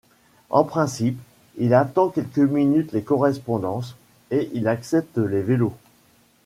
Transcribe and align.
En 0.49 0.63
principe 0.63 1.19
il 1.57 1.75
attend 1.75 2.09
quelques 2.09 2.39
minutes 2.39 2.91
les 2.91 3.03
correspondances, 3.03 3.95
et 4.31 4.49
il 4.55 4.67
accepte 4.67 5.19
les 5.19 5.43
vélos. 5.43 5.75